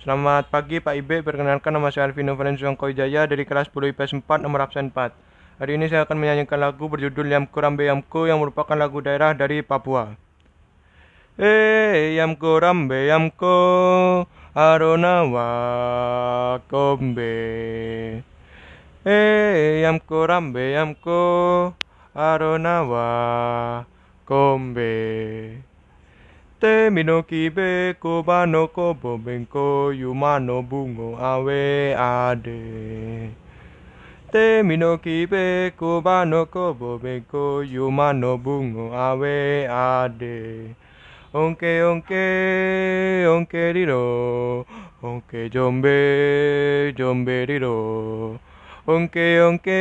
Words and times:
Selamat 0.00 0.48
pagi 0.48 0.80
Pak 0.80 0.96
Ibe, 0.96 1.20
perkenalkan 1.20 1.76
nama 1.76 1.92
saya 1.92 2.08
Alvino 2.08 2.32
Valenzuang 2.32 2.72
Koijaya 2.72 3.28
dari 3.28 3.44
kelas 3.44 3.68
10 3.68 3.92
IPS 3.92 4.24
4 4.24 4.40
nomor 4.40 4.64
absen 4.64 4.88
4. 4.88 5.12
Hari 5.60 5.76
ini 5.76 5.92
saya 5.92 6.08
akan 6.08 6.16
menyanyikan 6.16 6.56
lagu 6.56 6.88
berjudul 6.88 7.28
Yamko 7.28 7.60
Rambe 7.60 7.84
Yamko 7.84 8.24
yang 8.24 8.40
merupakan 8.40 8.72
lagu 8.80 9.04
daerah 9.04 9.36
dari 9.36 9.60
Papua. 9.60 10.16
Eh 11.36 12.16
Yamko 12.16 12.64
Rambe 12.64 13.12
Yamko 13.12 13.56
Aronawa 14.56 15.48
Kombe 16.64 17.36
Eh 19.04 19.84
Yamko 19.84 20.18
Rambe 20.24 20.80
Yamko 20.80 21.20
Aronawa 22.16 23.04
Kombe 24.24 24.96
Te 26.60 26.90
mino 26.90 27.22
kibe 27.22 27.96
ko 28.02 28.22
bano 28.22 28.68
ko 28.68 28.92
bobenko 29.02 29.96
yumano 30.00 30.60
bungo 30.70 31.16
awe 31.16 31.96
ade. 31.96 32.60
Te 34.30 34.60
mino 34.62 34.98
kibe 34.98 35.72
ko 35.80 36.02
bano 36.04 36.44
ko 36.52 36.76
bobenko 36.80 37.64
yumano 37.64 38.36
bungo 38.36 38.92
awe 38.92 39.36
ade. 39.72 40.76
Onke 41.32 41.72
onke 41.90 42.24
onke 43.24 43.62
riro 43.72 44.66
onke 45.02 45.48
jombe 45.48 46.92
jombe 46.92 47.36
riro. 47.48 48.36
Onke 48.86 49.26
onke 49.48 49.80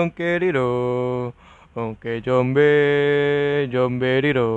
onke 0.00 0.28
riro 0.40 1.32
onke 1.76 2.22
jombe 2.24 3.68
jombe 3.72 4.10
riro. 4.24 4.48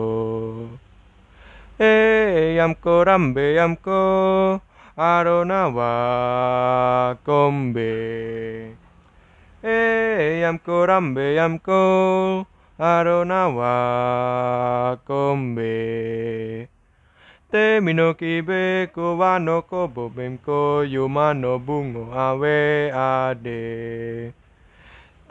Yamko 1.81 3.03
rambe 3.03 3.55
yamko 3.57 4.61
aronawa 4.97 5.89
kombe. 7.25 7.89
Yamko 9.63 10.85
rambe 10.85 11.33
yamko 11.35 12.45
aronawa 12.77 13.73
kombe. 15.07 16.67
Te 17.51 17.79
mino 17.81 18.13
kibe 18.13 18.87
ko 18.93 19.17
wano 19.17 19.61
ko 19.65 19.87
bobem 19.87 20.37
ko 20.37 20.85
yumano 20.85 21.57
bungo 21.57 22.13
awe 22.13 22.91
ade. 22.93 24.33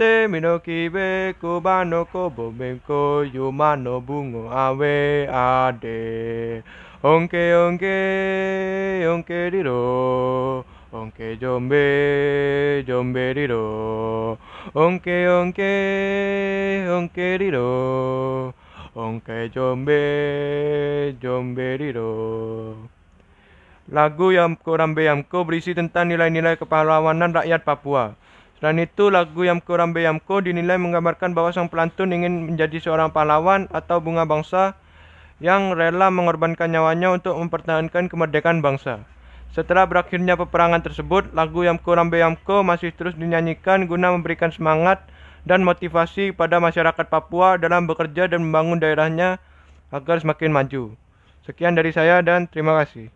Te 0.01 0.25
mino 0.33 0.57
kibe 0.65 1.37
ko 1.37 1.61
bano 1.61 2.09
ko 2.09 2.33
bobem 2.33 2.81
ko 2.89 3.21
yumano 3.21 4.01
bungo 4.01 4.49
awe 4.49 5.29
ade. 5.29 6.65
Onke 7.05 7.53
onke 7.53 7.97
onke 9.05 9.53
riro. 9.53 10.65
Onke 10.89 11.37
jombe 11.37 11.85
jombe 12.89 13.25
riro. 13.37 14.41
Onke 14.73 15.29
onke 15.29 15.69
onke 16.89 17.37
riro. 17.37 18.55
Onke 18.97 19.53
jombe 19.53 20.01
jombe 21.21 21.77
riro. 21.77 22.09
Lagu 23.93 24.33
Rambe 24.65 25.05
Yamko 25.05 25.45
berisi 25.45 25.77
tentang 25.77 26.09
nilai-nilai 26.09 26.57
kepahlawanan 26.57 27.37
rakyat 27.37 27.69
Papua. 27.69 28.17
Selain 28.61 28.77
itu, 28.77 29.09
lagu 29.09 29.41
Yamko 29.41 29.73
Rambe 29.73 30.05
Yamko 30.05 30.45
dinilai 30.45 30.77
menggambarkan 30.77 31.33
bahwa 31.33 31.49
sang 31.49 31.73
pelantun 31.73 32.13
ingin 32.13 32.53
menjadi 32.53 32.77
seorang 32.77 33.09
pahlawan 33.09 33.73
atau 33.73 34.05
bunga 34.05 34.29
bangsa 34.29 34.77
yang 35.41 35.73
rela 35.73 36.13
mengorbankan 36.13 36.69
nyawanya 36.69 37.17
untuk 37.17 37.41
mempertahankan 37.41 38.13
kemerdekaan 38.13 38.61
bangsa. 38.61 39.01
Setelah 39.57 39.89
berakhirnya 39.89 40.37
peperangan 40.37 40.85
tersebut, 40.85 41.33
lagu 41.33 41.65
Yamko 41.65 41.97
Rambe 41.97 42.21
Yamko 42.21 42.61
masih 42.61 42.93
terus 42.93 43.17
dinyanyikan 43.17 43.89
guna 43.89 44.13
memberikan 44.13 44.53
semangat 44.53 45.09
dan 45.49 45.65
motivasi 45.65 46.37
pada 46.37 46.61
masyarakat 46.61 47.09
Papua 47.09 47.57
dalam 47.57 47.89
bekerja 47.89 48.29
dan 48.29 48.45
membangun 48.45 48.77
daerahnya 48.77 49.41
agar 49.89 50.21
semakin 50.21 50.53
maju. 50.53 50.95
Sekian 51.49 51.73
dari 51.73 51.97
saya 51.97 52.21
dan 52.21 52.45
terima 52.45 52.77
kasih. 52.85 53.09